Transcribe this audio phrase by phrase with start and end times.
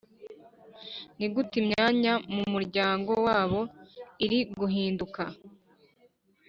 [1.17, 3.59] Ni gute imyanya mu muryango wabo
[4.25, 5.23] iri guhinduka